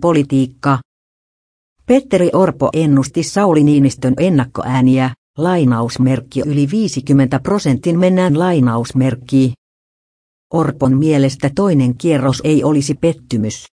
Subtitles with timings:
[0.00, 0.78] Politiikka.
[1.86, 9.52] Petteri Orpo ennusti Sauli Niinistön ennakkoääniä, lainausmerkki yli 50 prosentin mennään lainausmerkki.
[10.54, 13.66] Orpon mielestä toinen kierros ei olisi pettymys.